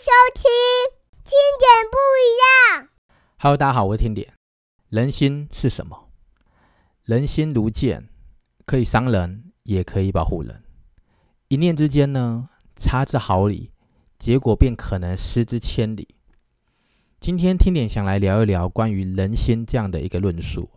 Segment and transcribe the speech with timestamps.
[0.00, 0.44] 收听
[1.24, 2.88] 听点不一样。
[3.36, 4.32] Hello，大家好，我是听点。
[4.88, 6.08] 人心是什么？
[7.04, 8.08] 人心如剑，
[8.64, 10.62] 可以伤人，也可以保护人。
[11.48, 13.72] 一念之间呢，差之毫厘，
[14.18, 16.08] 结果便可能失之千里。
[17.20, 20.70] 今天听点想来聊一聊关于人心这样的一个论述。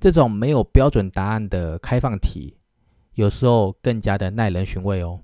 [0.00, 2.56] 这种没有标准答案的开放题，
[3.12, 5.20] 有时候更加的耐人寻味哦。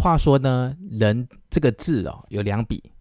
[0.00, 2.92] 话说呢，人这个字哦，有两笔，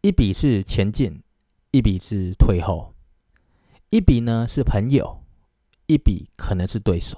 [0.00, 1.22] 一笔是前进，
[1.70, 2.92] 一笔是退后；
[3.90, 5.22] 一笔呢是朋友，
[5.86, 7.16] 一笔可能是对手；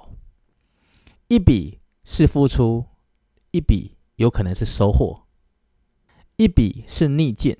[1.29, 2.85] 一笔是付出，
[3.53, 5.25] 一笔有可能是收获；
[6.37, 7.57] 一笔是逆境，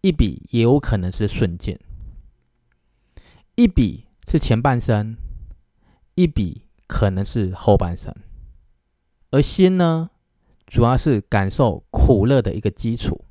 [0.00, 1.76] 一笔也有可能是顺境；
[3.56, 5.16] 一笔是前半生，
[6.14, 8.14] 一笔可能是后半生；
[9.32, 10.08] 而心呢？
[10.70, 13.24] 主要是感受苦乐的一个基础。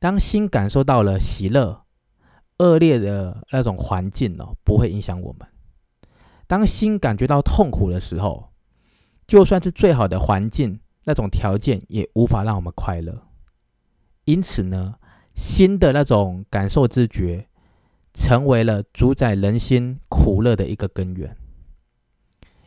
[0.00, 1.84] 当心感受到了喜乐，
[2.58, 5.46] 恶劣的那种环境哦，不会影响我们；
[6.48, 8.52] 当心感觉到痛苦的时候，
[9.28, 13.28] 就算是最好的环境，那种条件也无法让我们快乐。
[14.24, 14.96] 因此呢，
[15.36, 17.48] 心的那种感受知觉，
[18.12, 21.36] 成为了主宰人心苦乐的一个根源。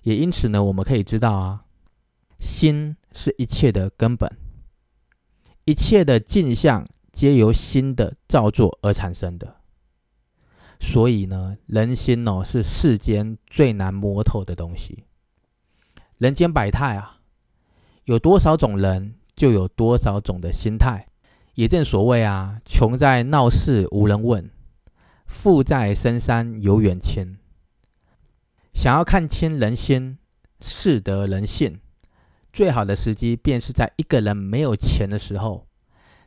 [0.04, 1.66] 也因此呢，我们可以知道啊，
[2.40, 2.96] 心。
[3.20, 4.32] 是一切的根本，
[5.66, 9.56] 一切的镜像皆由心的造作而产生的。
[10.80, 15.06] 所以呢，人心哦是世间最难摸透的东西。
[16.20, 17.22] 人间百态啊，
[18.04, 21.08] 有多少种人，就有多少种的心态。
[21.56, 24.48] 也正所谓啊，穷在闹市无人问，
[25.26, 27.40] 富在深山有远亲。
[28.76, 30.20] 想要看清人心，
[30.62, 31.80] 识得人性。
[32.58, 35.68] 最好的时机便是在一个人没有钱的时候，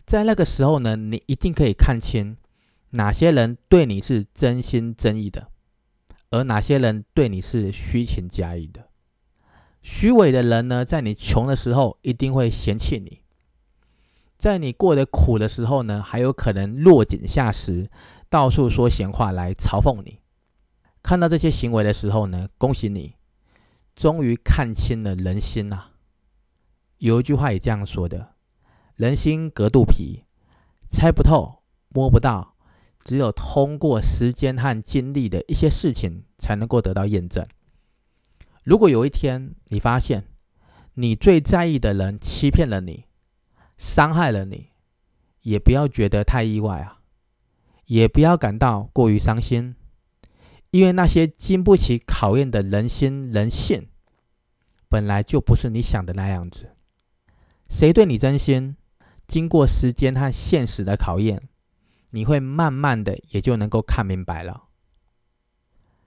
[0.07, 2.37] 在那个时候呢，你一定可以看清
[2.91, 5.49] 哪些人对你是真心真意的，
[6.31, 8.87] 而哪些人对你是虚情假意的。
[9.83, 13.23] 虚伪的人呢，在你穷的时候一定会嫌弃你，
[14.39, 17.91] 在你过得苦的时候呢，还有可能落井下石，
[18.29, 20.21] 到处说闲话来嘲讽你。
[21.03, 23.17] 看到这些行为的时候呢，恭喜你，
[23.97, 25.90] 终于看清了人心啊。
[27.01, 28.35] 有一句话也这样说的
[28.95, 30.25] ：“人心隔肚皮，
[30.91, 32.57] 猜不透，摸不到，
[33.03, 37.47] 只有通过时间和经历的一些事情，才能够得到验证。”
[38.65, 40.27] 如果有一天你发现
[40.93, 43.07] 你最在意的人欺骗了你，
[43.79, 44.69] 伤害了你，
[45.41, 47.01] 也不要觉得太意外啊，
[47.87, 49.75] 也不要感到过于伤心，
[50.71, 53.89] 因为那些经不起考验的人心人性，
[54.91, 56.77] 本来就不是你想的那样子。
[57.71, 58.77] 谁对你真心，
[59.27, 61.49] 经过时间和现实的考验，
[62.11, 64.65] 你会慢慢的也就能够看明白了。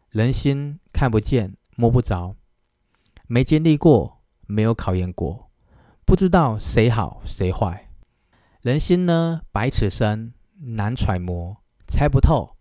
[0.10, 2.36] 人心看不见摸不着，
[3.28, 5.50] 没经历过，没有考验过，
[6.06, 7.90] 不知道谁好谁坏。
[8.62, 12.58] 人心呢，百尺深，难揣摩，猜不透。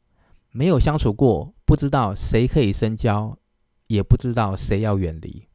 [0.51, 3.37] 没有相处过，不知道谁可以深交，
[3.89, 5.49] 也不知道谁要远离。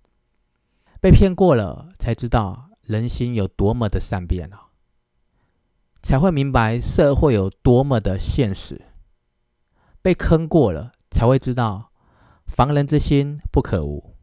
[1.00, 2.67] 被骗过了，才知道。
[2.88, 4.70] 人心有多么的善变啊，
[6.02, 8.82] 才会明白社会有多么的现实。
[10.02, 11.92] 被坑过了，才会知道
[12.48, 14.16] “防人之心不可无”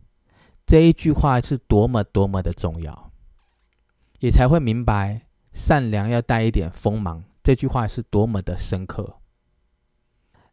[0.64, 3.12] 这一句话是多么多么的重要，
[4.20, 9.20] 也才会明白“善良要带一点锋芒”这句话是多么的深刻。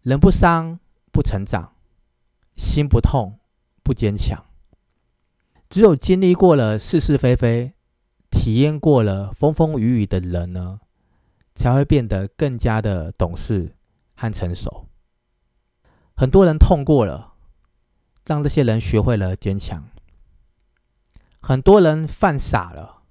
[0.01, 0.81] 人不伤
[1.13, 1.75] 不成长，
[2.57, 3.39] 心不痛
[3.81, 4.43] 不坚强。
[5.69, 7.73] 只有经历过了是是非非。
[8.31, 10.79] 体验过了风风雨雨的人呢，
[11.53, 13.75] 才会变得更加的懂事
[14.15, 14.87] 和成熟。
[16.15, 17.33] 很多人痛过了，
[18.25, 19.83] 让这些人学会了坚强；
[21.39, 23.03] 很多人犯傻了，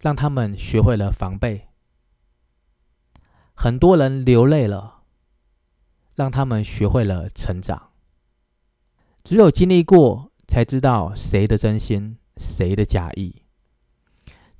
[0.00, 1.68] 让他们学会了防备；
[3.54, 5.02] 很多人流泪了，
[6.14, 7.90] 让他们学会了成长。
[9.22, 13.39] 只有经历过，才知道谁的真心，谁的假意。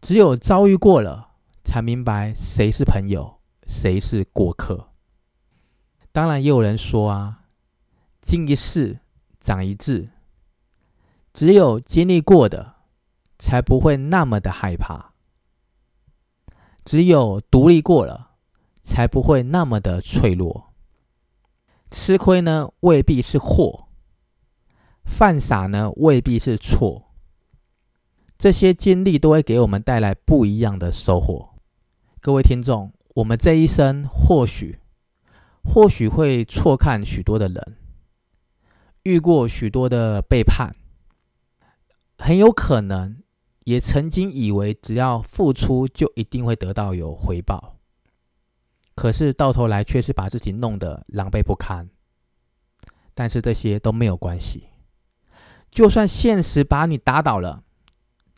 [0.01, 1.33] 只有遭遇过了，
[1.63, 4.89] 才明白谁是朋友，谁是过客。
[6.11, 7.45] 当然，也有人说啊
[8.21, 9.01] ，“经一事，
[9.41, 10.11] 长一智。”
[11.33, 12.75] 只有经历过的，
[13.39, 15.13] 才不会那么的害怕；
[16.85, 18.33] 只有独立过了，
[18.83, 20.73] 才不会那么的脆弱。
[21.91, 23.89] 吃亏呢，未必是祸；
[25.05, 27.10] 犯傻呢，未必是错。
[28.41, 31.51] 这些经历都会给我们带来不一样的收获。
[32.23, 34.79] 各位听众，我们这一生或许
[35.63, 37.77] 或许会错看许多的人，
[39.03, 40.73] 遇过许多的背叛，
[42.17, 43.23] 很有可能
[43.65, 47.77] 也曾经以为只要付出就一定会得到有回报，
[48.95, 51.91] 可是到头来却是把自己弄得狼狈不堪。
[53.13, 54.69] 但是这些都没有关系，
[55.71, 57.65] 就算现实把你打倒了，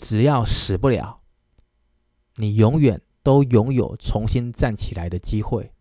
[0.03, 1.21] 只要死不了，
[2.37, 5.73] 你永远都拥有重新站起来的机会。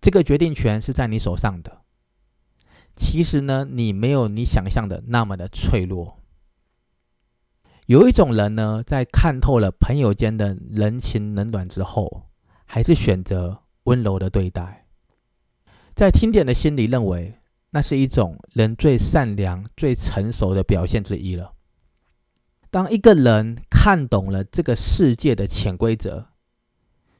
[0.00, 1.82] 这个决定权是在你手上的。
[2.94, 6.22] 其实呢，你没有你想象的那么的脆弱。
[7.86, 12.30] 有一种人呢，在看透了朋友间的人情冷暖之后，
[12.64, 14.86] 还是选择温柔的对待。
[15.94, 17.40] 在听点的心里认为。
[17.76, 21.53] 那是一种人最善良、最成熟的表现之一了。
[22.74, 26.26] 当一个人看懂了这个世界的潜规则，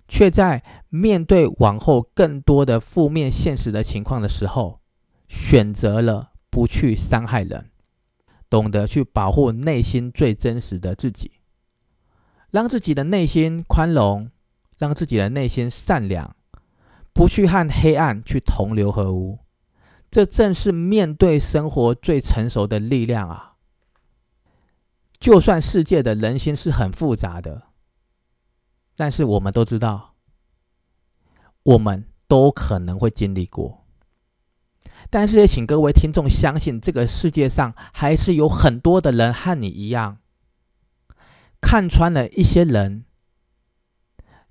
[0.08, 4.80] 却在面对往后更多的负面现实的情况的时候，
[5.28, 7.70] 选择了不去伤害人，
[8.50, 11.30] 懂得去保护内心最真实的自己，
[12.50, 14.28] 让自己的内心宽容，
[14.76, 16.34] 让自己的内心善良，
[17.12, 19.38] 不去和黑暗去同流合污。
[20.10, 23.53] 这正是面对生活最成熟的力量啊！
[25.24, 27.68] 就算世界的人心是很复杂的，
[28.94, 30.16] 但是我们都知道，
[31.62, 33.86] 我们都可能会经历过。
[35.08, 40.18] 但是也请各位听众相信，这个世界上还是有很多的人和你一样，
[41.58, 43.06] 看穿了一些人，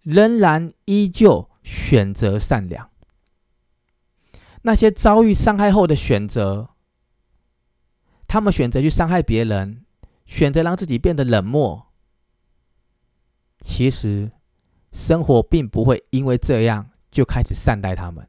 [0.02, 2.90] 仍然依旧选择善良。
[4.64, 6.72] 那些遭遇伤害后的选择，
[8.26, 9.83] 他们选择去伤害别人，
[10.34, 11.94] 选择让自己变得冷漠。
[13.60, 14.32] 其实，
[14.92, 18.28] 生活并不会因为这样就开始善待他们，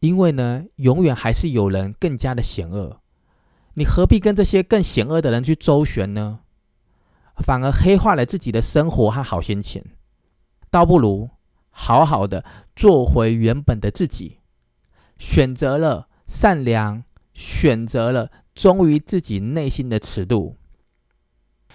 [0.00, 3.00] 因为呢，永远还是有人更加的险恶。
[3.72, 6.40] 你何必跟这些更险恶的人去周旋呢？
[7.36, 9.82] 反而黑化了自己的生活和好心情。
[10.68, 11.30] 倒不如
[11.70, 12.44] 好好的
[12.76, 14.40] 做回原本的自己。
[15.18, 20.56] 选择了善良，选择了忠于自己内心的尺度。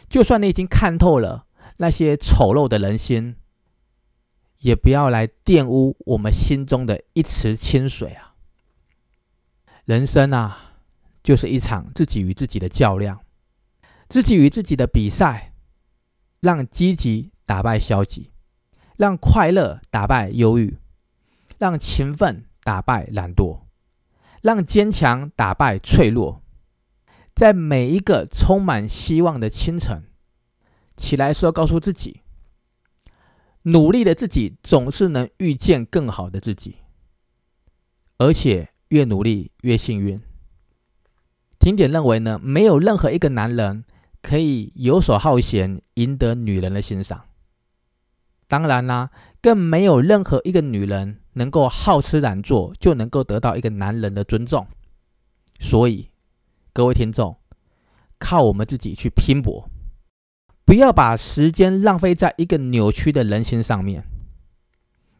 [0.10, 1.46] 就算你已经看透了
[1.78, 3.36] 那些丑陋的人心，
[4.60, 8.36] 也不要来玷污我们心中的一池清水啊！
[9.86, 10.76] 人生啊，
[11.22, 13.20] 就是一场自己与自己的较量，
[14.08, 15.54] 自己与自己的比赛，
[16.40, 18.32] 让积极打败消极，
[18.98, 20.78] 让快乐打败忧郁，
[21.58, 22.46] 让勤奋。
[22.62, 23.62] 打败懒惰，
[24.44, 26.44] 让坚强打败脆弱。
[27.40, 30.04] 在每一个充满希望的清晨，
[30.98, 32.20] 起来时候告诉自己：
[33.62, 36.80] 努力的自己总是能遇见更好的自己，
[38.18, 40.20] 而且越努力越幸运。
[41.60, 43.86] 婷点认为呢，没有任何一个男人
[44.22, 47.24] 可以游手好闲赢得女人的欣赏。
[48.50, 51.22] 当然啦，更没有任何一个女人。
[51.36, 54.68] 能够好吃懒做，就能够得到一个男人的尊重。
[55.58, 56.09] 所以，
[56.80, 57.38] 各位听众，
[58.18, 59.70] 靠我们自己去拼搏，
[60.64, 64.06] 不要把时间浪费在一个扭曲的人心上面。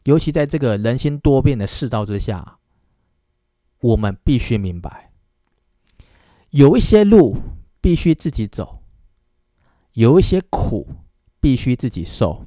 [0.04, 2.60] 尤其在这个人心多变的世道之下，
[3.80, 5.12] 我们必须明白，
[6.48, 7.36] 有一些路
[7.82, 8.82] 必须自己走，
[9.92, 10.88] 有一些苦
[11.42, 12.46] 必须自己受。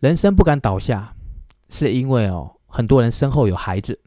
[0.00, 1.16] 人生不敢倒下。
[1.70, 3.98] 是因为哦，很多人身后有孩子，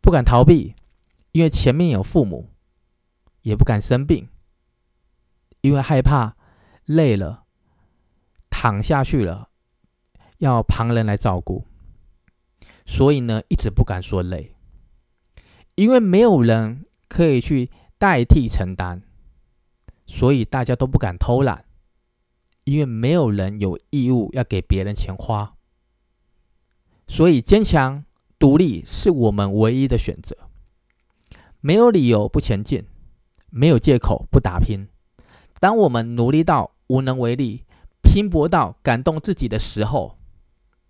[0.00, 0.76] 不敢逃避，
[1.32, 2.50] 因为前面有父母，
[3.42, 4.28] 也不敢生病，
[5.60, 6.36] 因为害怕
[6.84, 7.44] 累了
[8.50, 9.50] 躺下去了，
[10.38, 11.64] 要旁人来照顾，
[12.84, 14.56] 所以呢，一直不敢说累，
[15.76, 19.02] 因为没有人可以去代替承担，
[20.06, 21.64] 所以大家都不敢偷懒，
[22.64, 25.54] 因为没有人有义务要给别人钱花。
[27.06, 28.04] 所以，坚强、
[28.38, 30.49] 独立是我们唯一的选择。
[31.60, 32.86] 没有理由不前进，
[33.50, 34.88] 没有借口不打拼。
[35.58, 37.64] 当我们努力到无能为力，
[38.02, 40.18] 拼搏到感动自己的时候，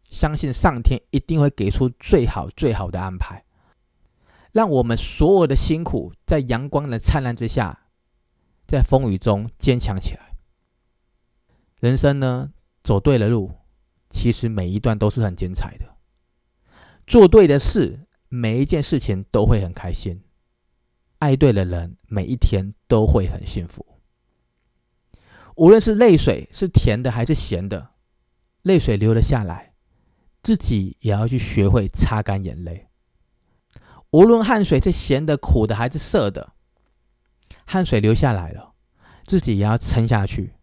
[0.09, 3.45] 相信上天一定会给出最好、最好的安排，
[4.53, 7.87] 让我们所有的辛苦在阳光的灿烂之下，
[8.67, 10.37] 在风雨中坚强起来。
[11.81, 12.53] 人生呢，
[12.85, 13.53] 走对了路，
[14.09, 15.97] 其实每一段都是很精彩的。
[17.07, 20.19] 做对的事，每一件事情都会很开心；
[21.21, 23.87] 爱对了人，每一天都会很幸福。
[25.57, 27.91] 无论是泪水是甜的还是咸的，
[28.62, 29.75] 泪水流了下来，
[30.43, 32.89] 自己也要去学会擦干眼泪。
[34.12, 36.55] 无论汗水是咸的、苦的还是涩的，
[37.67, 38.73] 汗水流下来了，
[39.25, 40.55] 自己也要撑下去。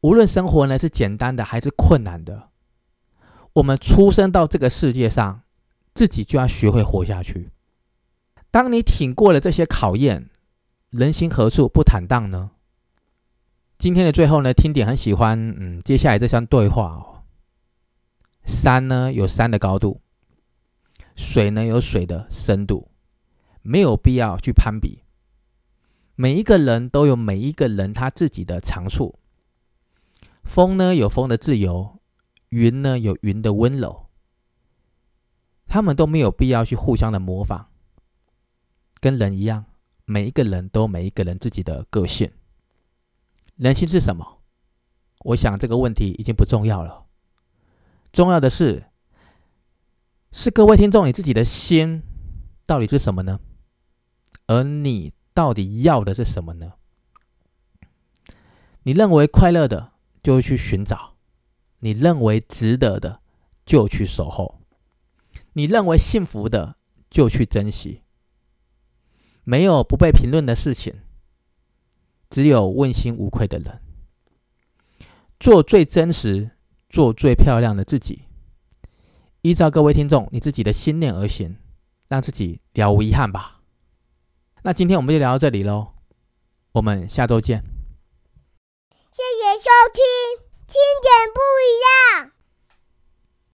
[0.00, 2.50] 无论生活呢是简单的还是困难的，
[3.52, 5.42] 我们出生到这个世界上，
[5.94, 7.52] 自己就要学会活下去。
[8.50, 10.28] 当你挺过了这些考验，
[10.90, 12.50] 人心何处不坦荡呢？
[13.78, 17.22] 今天的最后呢，听点很喜欢，嗯，接下来这段对话哦。
[18.44, 20.00] 山呢有山的高度，
[21.14, 22.90] 水呢有水的深度，
[23.62, 25.04] 没有必要去攀比。
[26.16, 29.18] 每一个人都有每一个人他自己的长处。
[30.42, 32.00] 风呢有风的自由，
[32.48, 34.08] 云呢有云的温柔，
[35.68, 37.69] 他们都没有必要去互相的模仿。
[39.00, 39.64] 跟人一样，
[40.04, 42.30] 每一个人都每一个人自己的个性。
[43.56, 44.38] 人心是什么？
[45.24, 47.06] 我想这个问题已经不重要了。
[48.12, 48.84] 重要的是，
[50.32, 52.02] 是各位听众你自己的心
[52.66, 53.40] 到底是什么呢？
[54.46, 56.74] 而你到底要的是什么呢？
[58.82, 59.92] 你认为快乐的，
[60.22, 61.14] 就去寻找；
[61.80, 63.20] 你认为值得的，
[63.64, 64.60] 就去守候；
[65.52, 66.76] 你认为幸福的，
[67.10, 68.02] 就去珍惜。
[69.50, 71.00] 没有不被评论的事情。
[72.30, 73.80] 只有问心无愧的人，
[75.40, 76.52] 做最真实、
[76.88, 78.26] 做最漂亮的自己。
[79.40, 81.56] 依照各位听众你自己的心念而行，
[82.06, 83.60] 让自己了无遗憾吧。
[84.62, 85.94] 那今天我们就聊到这里喽，
[86.70, 87.64] 我们下周见。
[89.10, 92.39] 谢谢收听，听点不一样。